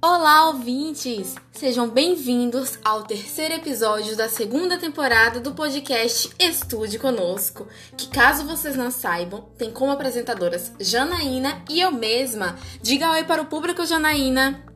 [0.00, 1.34] Olá, ouvintes!
[1.52, 7.68] Sejam bem-vindos ao terceiro episódio da segunda temporada do podcast Estude Conosco,
[7.98, 12.56] que, caso vocês não saibam, tem como apresentadoras Janaína e eu mesma.
[12.80, 14.67] Diga oi para o público, Janaína!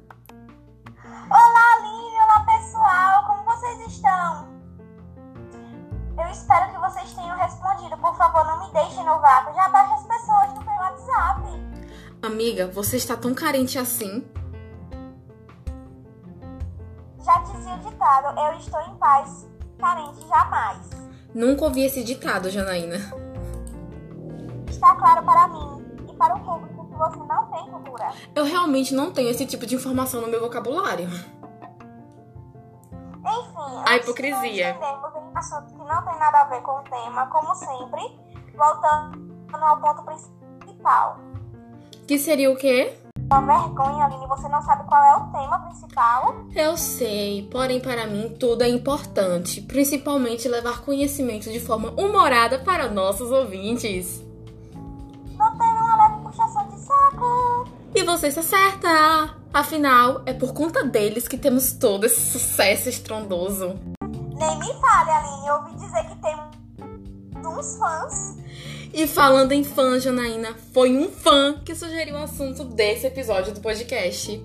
[8.33, 9.55] Favor, não me deixem no vácuo.
[9.55, 11.43] Já baixe as pessoas no meu WhatsApp.
[12.23, 14.25] Amiga, você está tão carente assim?
[17.25, 20.79] Já dizia o ditado, eu estou em paz, carente jamais.
[21.35, 22.97] Nunca ouvi esse ditado, Janaína.
[24.69, 28.11] Está claro para mim e para o público que você não tem cultura.
[28.35, 31.09] Eu realmente não tenho esse tipo de informação no meu vocabulário.
[33.25, 34.73] Enfim, A hipocrisia.
[34.73, 35.47] de nós
[35.93, 38.01] não tem nada a ver com o tema, como sempre,
[38.57, 41.19] voltando ao ponto principal.
[42.09, 42.99] Que seria o quê?
[43.31, 46.35] Uma vergonha, Aline, você não sabe qual é o tema principal?
[46.55, 52.89] Eu sei, porém para mim tudo é importante, principalmente levar conhecimento de forma humorada para
[52.89, 54.23] nossos ouvintes.
[55.37, 57.69] Não teve uma leve puxação de saco.
[57.95, 59.37] E você está certa!
[59.53, 63.79] Afinal, é por conta deles que temos todo esse sucesso estrondoso.
[64.43, 66.37] Nem me fale, Aline, eu ouvi dizer que tem
[67.47, 68.37] uns fãs.
[68.93, 73.61] E falando em fã, Janaína, foi um fã que sugeriu o assunto desse episódio do
[73.61, 74.45] podcast.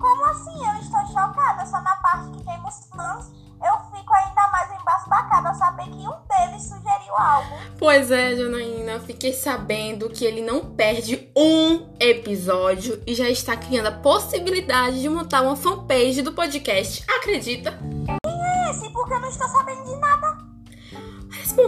[0.00, 0.66] Como assim?
[0.66, 1.66] Eu estou chocada.
[1.66, 3.30] Só na parte que temos fãs,
[3.62, 7.58] eu fico ainda mais embasbacada ao saber que um deles sugeriu algo.
[7.78, 13.88] Pois é, Janaína, fiquei sabendo que ele não perde um episódio e já está criando
[13.88, 17.04] a possibilidade de montar uma fanpage do podcast.
[17.06, 17.78] Acredita?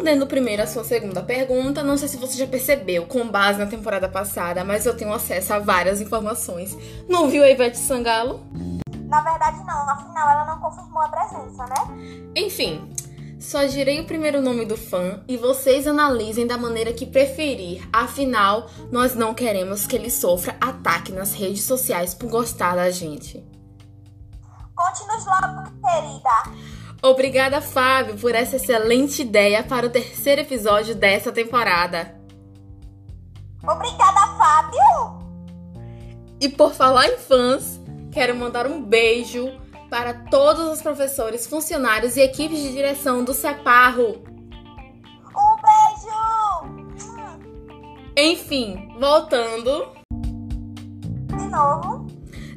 [0.00, 3.66] Respondendo primeiro a sua segunda pergunta, não sei se você já percebeu, com base na
[3.66, 6.74] temporada passada, mas eu tenho acesso a várias informações.
[7.06, 8.40] Não viu a Ivete Sangalo?
[9.10, 9.90] Na verdade, não.
[9.90, 12.30] Afinal, ela não confirmou a presença, né?
[12.34, 12.90] Enfim,
[13.38, 17.86] só direi o primeiro nome do fã e vocês analisem da maneira que preferir.
[17.92, 23.46] Afinal, nós não queremos que ele sofra ataque nas redes sociais por gostar da gente.
[24.74, 26.79] Conte-nos logo, querida.
[27.02, 32.14] Obrigada, Fábio, por essa excelente ideia para o terceiro episódio dessa temporada.
[33.62, 35.20] Obrigada, Fábio.
[36.40, 37.80] E por falar em fãs,
[38.12, 39.50] quero mandar um beijo
[39.88, 44.22] para todos os professores, funcionários e equipes de direção do Separro.
[45.36, 47.20] Um beijo.
[48.16, 49.92] Enfim, voltando.
[51.28, 52.06] De novo.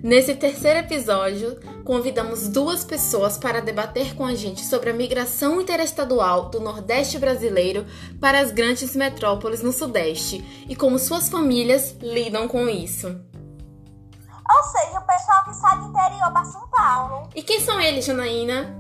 [0.04, 6.50] Nesse terceiro episódio, convidamos duas pessoas para debater com a gente sobre a migração interestadual
[6.50, 7.86] do Nordeste brasileiro
[8.20, 13.08] para as grandes metrópoles no Sudeste e como suas famílias lidam com isso.
[13.08, 17.30] Ou seja, o pessoal que sai do interior para São Paulo.
[17.34, 18.76] E quem são eles, Janaína?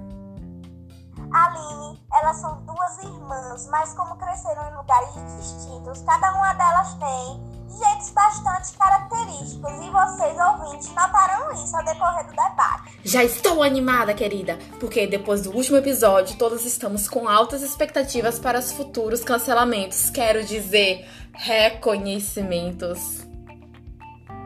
[1.31, 7.52] Aline, elas são duas irmãs, mas como cresceram em lugares distintos, cada uma delas tem
[7.77, 12.99] jeitos bastante característicos e vocês, ouvintes, notarão isso ao decorrer do debate.
[13.03, 18.59] Já estou animada, querida, porque depois do último episódio, todos estamos com altas expectativas para
[18.59, 20.09] os futuros cancelamentos.
[20.09, 23.27] Quero dizer, reconhecimentos.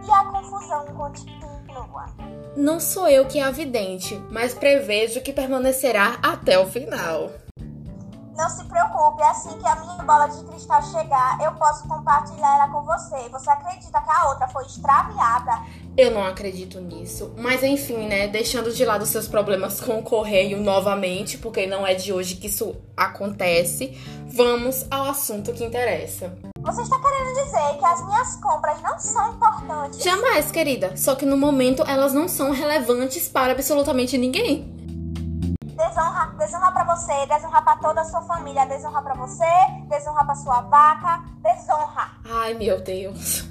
[0.05, 2.05] E a confusão continua.
[2.55, 7.29] Não sou eu que é a vidente, mas prevejo que permanecerá até o final.
[8.37, 12.67] Não se preocupe, assim que a minha bola de cristal chegar, eu posso compartilhar ela
[12.67, 13.27] com você.
[13.29, 15.63] Você acredita que a outra foi extraviada?
[15.97, 17.33] Eu não acredito nisso.
[17.35, 18.27] Mas enfim, né?
[18.27, 22.45] Deixando de lado seus problemas com o correio novamente, porque não é de hoje que
[22.45, 23.97] isso acontece,
[24.27, 26.37] vamos ao assunto que interessa.
[26.61, 30.03] Você está querendo dizer que as minhas compras não são importantes?
[30.03, 30.95] Jamais, querida.
[30.95, 34.76] Só que no momento elas não são relevantes para absolutamente ninguém.
[35.97, 39.49] Desonra, desonra pra você, desonra pra toda a sua família, desonra pra você,
[39.89, 42.11] desonra pra sua vaca, desonra.
[42.23, 43.49] Ai, meu Deus.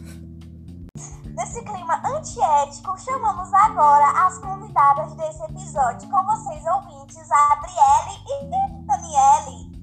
[1.24, 8.46] Nesse clima antiético, chamamos agora as convidadas desse episódio com vocês, ouvintes, a Adriele e
[8.86, 9.74] Daniele.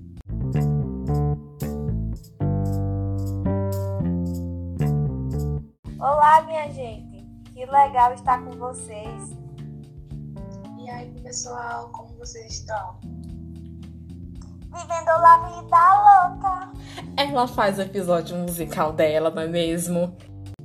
[6.00, 7.26] Olá, minha gente.
[7.52, 9.43] Que legal estar com vocês.
[10.84, 13.00] E aí, pessoal, como vocês estão?
[14.66, 16.74] Vivendo a vida louca.
[17.16, 20.18] Ela faz o episódio musical dela, não é mesmo?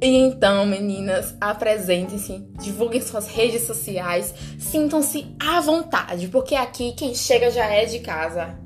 [0.02, 7.48] E então, meninas, apresentem-se, divulguem suas redes sociais, sintam-se à vontade, porque aqui quem chega
[7.48, 8.58] já é de casa.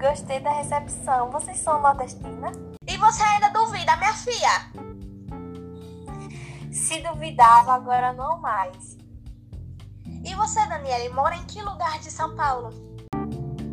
[0.00, 1.30] Gostei da recepção.
[1.30, 2.52] Vocês são nordestina?
[2.88, 4.72] E você ainda duvida, minha filha?
[6.72, 8.95] Se duvidava, agora não mais.
[10.26, 12.70] E você, Daniele, mora em que lugar de São Paulo?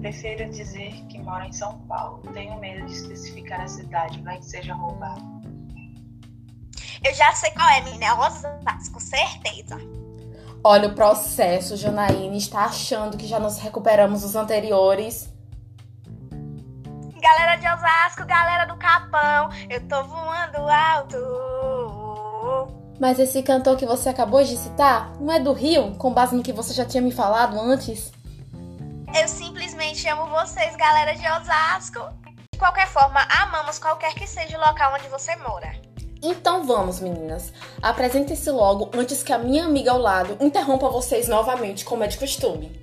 [0.01, 2.21] Prefiro dizer que moro em São Paulo.
[2.31, 5.19] Tenho medo de especificar a cidade, vai que seja roubado.
[7.03, 8.05] Eu já sei qual é, menina.
[8.05, 9.77] É Osasco, certeza.
[10.63, 15.33] Olha, o processo, Janaíne está achando que já nos recuperamos dos anteriores.
[17.19, 21.17] Galera de Osasco, galera do Capão, eu tô voando alto.
[22.99, 26.43] Mas esse cantor que você acabou de citar não é do Rio, com base no
[26.43, 28.11] que você já tinha me falado antes?
[29.13, 31.99] Eu simplesmente amo vocês, galera de Osasco.
[32.51, 35.73] De qualquer forma, amamos qualquer que seja o local onde você mora.
[36.21, 37.51] Então vamos, meninas.
[37.81, 42.17] Apresentem-se logo antes que a minha amiga ao lado interrompa vocês novamente, como é de
[42.17, 42.81] costume.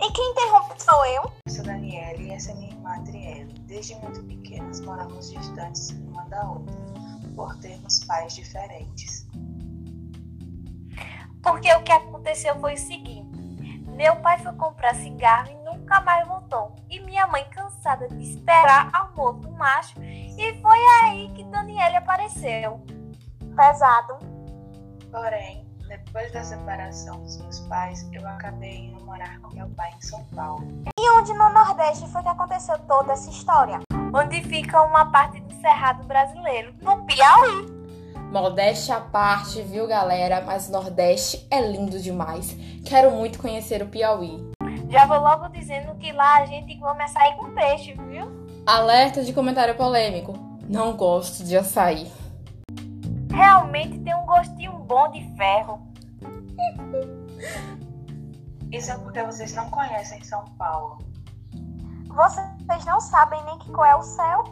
[0.00, 1.22] E quem interrompe sou eu?
[1.46, 3.52] Eu sou Daniela e essa é minha irmã Adriele.
[3.66, 6.74] Desde muito pequenas moramos distantes uma da outra,
[7.36, 9.26] por termos pais diferentes.
[11.42, 13.38] Porque o que aconteceu foi o seguinte:
[13.94, 16.74] meu pai foi comprar cigarro e nunca mais voltou.
[16.90, 22.84] E minha mãe, cansada de esperar, armou do macho e foi aí que Daniele apareceu.
[23.54, 24.18] Pesado.
[25.10, 30.02] Porém, depois da separação dos meus pais, eu acabei indo morar com meu pai em
[30.02, 30.66] São Paulo.
[30.98, 33.85] E onde no Nordeste foi que aconteceu toda essa história?
[34.18, 37.66] Onde fica uma parte do Cerrado brasileiro, no Piauí.
[38.32, 40.40] Modéstia à parte, viu, galera?
[40.40, 42.56] Mas o Nordeste é lindo demais.
[42.86, 44.42] Quero muito conhecer o Piauí.
[44.88, 48.26] Já vou logo dizendo que lá a gente come açaí com peixe, viu?
[48.64, 50.32] Alerta de comentário polêmico.
[50.66, 52.10] Não gosto de açaí.
[53.30, 55.78] Realmente tem um gostinho bom de ferro.
[58.72, 61.05] Isso é porque vocês não conhecem São Paulo.
[62.16, 64.44] Vocês não sabem nem que qual é o céu?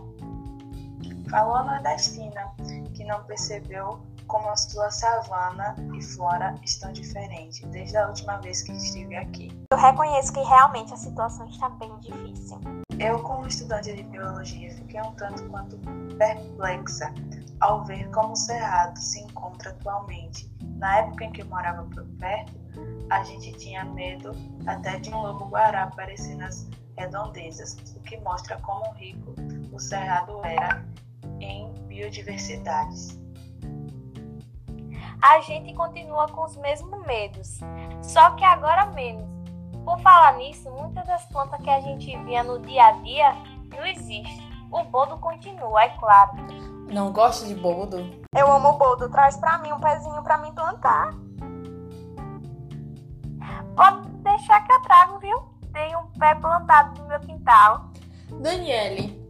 [1.30, 2.52] Falou a nordestina,
[2.92, 8.62] que não percebeu como a sua savana e flora estão diferentes desde a última vez
[8.62, 9.50] que estive aqui.
[9.72, 12.60] Eu reconheço que realmente a situação está bem difícil.
[12.98, 15.78] Eu, como estudante de biologia, fiquei um tanto quanto
[16.18, 17.14] perplexa
[17.60, 20.54] ao ver como o Cerrado se encontra atualmente.
[20.76, 22.52] Na época em que eu morava por perto,
[23.08, 24.32] a gente tinha medo
[24.66, 29.34] até de um lobo-guará aparecer nas redondezas, o que mostra como rico
[29.72, 30.84] o Cerrado era
[31.40, 33.18] em biodiversidades.
[35.22, 37.60] A gente continua com os mesmos medos,
[38.02, 39.24] só que agora menos.
[39.84, 43.32] Por falar nisso, muitas das plantas que a gente via no dia a dia
[43.68, 44.48] não existem.
[44.70, 46.32] O boldo continua, é claro.
[46.92, 47.98] Não gosto de boldo?
[48.34, 49.08] Eu amo o boldo.
[49.10, 51.14] Traz pra mim um pezinho pra mim plantar.
[53.76, 55.53] Pode deixar que eu trago, viu?
[56.18, 57.90] Pé plantado no meu quintal.
[58.40, 59.20] Daniele,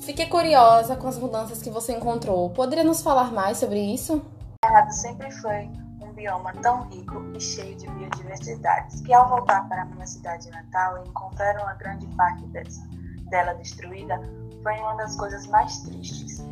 [0.00, 2.50] fiquei curiosa com as mudanças que você encontrou.
[2.50, 4.16] Poderia nos falar mais sobre isso?
[4.16, 9.68] O Cerrado sempre foi um bioma tão rico e cheio de biodiversidades que, ao voltar
[9.68, 12.82] para minha cidade natal e encontrar uma grande parte dessa,
[13.30, 14.20] dela destruída,
[14.62, 16.44] foi uma das coisas mais tristes.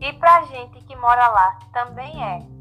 [0.00, 2.53] E pra gente que mora lá, também é.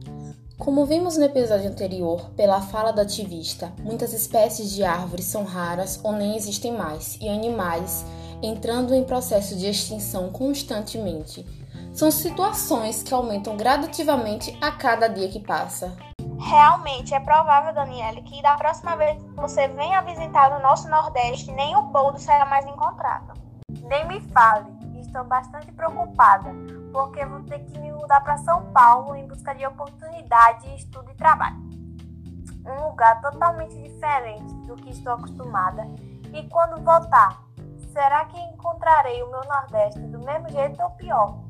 [0.58, 6.00] Como vimos no episódio anterior, pela fala da ativista, muitas espécies de árvores são raras
[6.04, 8.06] ou nem existem mais, e animais
[8.42, 11.44] entrando em processo de extinção constantemente.
[11.92, 15.98] São situações que aumentam gradativamente a cada dia que passa.
[16.39, 21.51] Realmente é provável, Daniele, que da próxima vez que você venha visitar o nosso Nordeste,
[21.51, 23.34] nem o boldo será mais encontrado.
[23.89, 24.72] Nem me fale,
[25.13, 26.50] estou bastante preocupada,
[26.91, 31.15] porque vou ter que me mudar para São Paulo em busca de oportunidade, estudo e
[31.15, 31.55] trabalho.
[32.65, 35.84] Um lugar totalmente diferente do que estou acostumada.
[36.34, 37.43] E quando voltar,
[37.91, 41.43] será que encontrarei o meu Nordeste do mesmo jeito ou pior?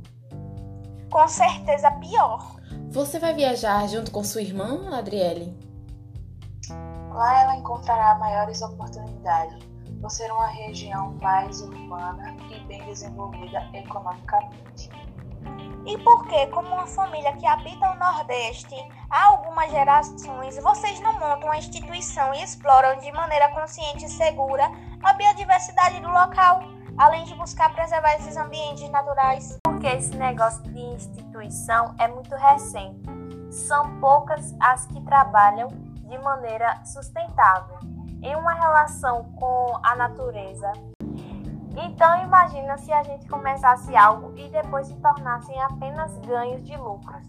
[1.10, 2.58] Com certeza pior.
[2.90, 5.58] Você vai viajar junto com sua irmã, Adriele?
[7.12, 9.64] Lá ela encontrará maiores oportunidades,
[10.04, 14.90] por ser uma região mais urbana e bem desenvolvida economicamente.
[15.86, 18.76] E por que, como uma família que habita o Nordeste
[19.10, 24.70] há algumas gerações, vocês não montam uma instituição e exploram de maneira consciente e segura
[25.02, 26.60] a biodiversidade do local,
[26.98, 29.58] além de buscar preservar esses ambientes naturais?
[29.64, 33.02] Porque esse negócio de instituição é muito recente.
[33.50, 37.80] São poucas as que trabalham de maneira sustentável,
[38.24, 40.72] em uma relação com a natureza.
[41.76, 47.24] Então imagina se a gente começasse algo e depois se tornassem apenas ganhos de lucros.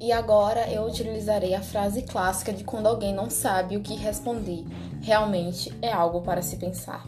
[0.00, 4.64] E agora eu utilizarei a frase clássica de quando alguém não sabe o que responder.
[5.02, 7.04] Realmente é algo para se pensar.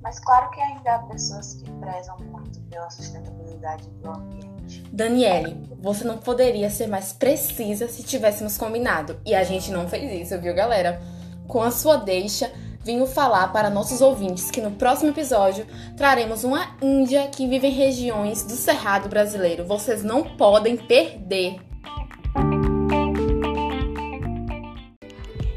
[0.00, 4.82] Mas claro que ainda há pessoas que prezam muito pela sustentabilidade do ambiente.
[4.92, 9.20] Daniele, você não poderia ser mais precisa se tivéssemos combinado.
[9.26, 11.00] E a gente não fez isso, viu, galera?
[11.48, 12.52] Com a sua deixa,
[12.84, 17.72] vim falar para nossos ouvintes que no próximo episódio traremos uma índia que vive em
[17.72, 19.66] regiões do Cerrado brasileiro.
[19.66, 21.58] Vocês não podem perder.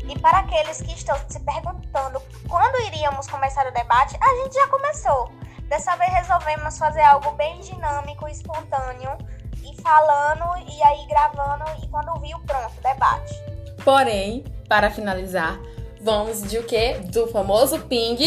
[0.08, 4.68] E para aqueles que estão se perguntando quando iríamos começar o debate, a gente já
[4.68, 5.30] começou.
[5.68, 9.18] Dessa vez resolvemos fazer algo bem dinâmico, espontâneo,
[9.62, 13.36] e falando, e aí gravando, e quando viu, pronto, debate.
[13.84, 15.60] Porém, para finalizar,
[16.02, 17.00] vamos de o quê?
[17.12, 18.18] Do famoso ping.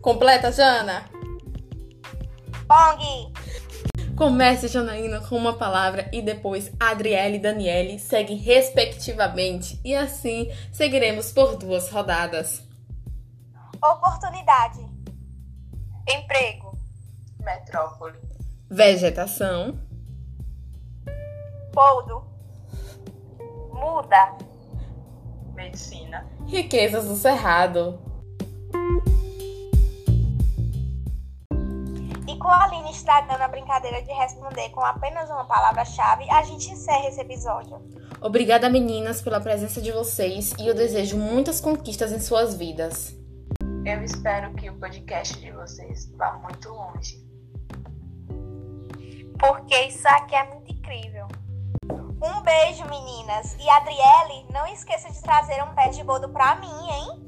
[0.00, 1.04] Completa, Jana?
[2.68, 3.32] Pong!
[4.16, 9.78] Comece, Janaína, com uma palavra e depois Adriele e Daniele seguem respectivamente.
[9.84, 12.62] E assim seguiremos por duas rodadas.
[13.82, 14.80] Oportunidade.
[16.08, 16.78] Emprego.
[17.40, 18.18] Metrópole.
[18.70, 19.78] Vegetação.
[21.74, 22.24] Boldo.
[23.70, 24.45] Muda.
[25.56, 26.24] Medicina.
[26.46, 27.98] Riquezas do Cerrado.
[32.28, 36.70] E com a Aline estragando a brincadeira de responder com apenas uma palavra-chave, a gente
[36.70, 37.80] encerra esse episódio.
[38.20, 43.16] Obrigada, meninas, pela presença de vocês e eu desejo muitas conquistas em suas vidas.
[43.84, 47.24] Eu espero que o podcast de vocês vá muito longe.
[49.38, 51.15] Porque isso aqui é muito incrível.
[52.22, 53.56] Um beijo, meninas.
[53.58, 57.26] E Adriele, não esqueça de trazer um pé de boldo pra mim, hein?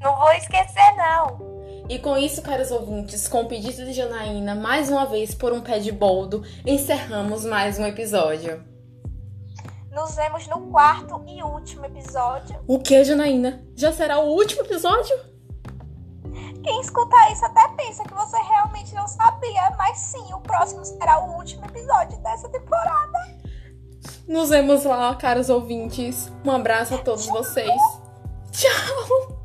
[0.00, 1.56] Não vou esquecer, não.
[1.88, 5.60] E com isso, caros ouvintes, com o pedido de Janaína, mais uma vez por um
[5.60, 8.64] pé de boldo, encerramos mais um episódio.
[9.92, 12.58] Nos vemos no quarto e último episódio.
[12.66, 13.64] O que, Janaína?
[13.76, 15.16] Já será o último episódio?
[16.62, 21.20] Quem escutar isso até pensa que você realmente não sabia, mas sim, o próximo será
[21.20, 22.15] o último episódio.
[24.26, 26.32] Nos vemos lá, caros ouvintes.
[26.44, 27.80] Um abraço a todos vocês.
[28.50, 29.35] Tchau!